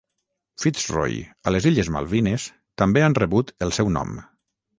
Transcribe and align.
Fitzroy 0.61 1.19
a 1.51 1.53
les 1.55 1.67
illes 1.71 1.91
Malvines 1.97 2.47
també 2.83 3.05
han 3.09 3.19
rebut 3.21 3.53
el 3.69 3.77
seu 3.81 3.93
nom. 4.01 4.19